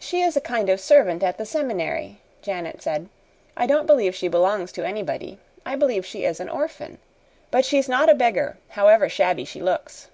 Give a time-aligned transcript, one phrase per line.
[0.00, 3.08] "She is a kind of servant at the seminary," Janet said.
[3.56, 5.38] "I don't believe she belongs to anybody.
[5.64, 6.98] I believe she is an orphan.
[7.52, 10.08] But she is not a beggar, however shabby she looks."